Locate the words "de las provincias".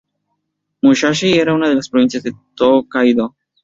1.69-2.23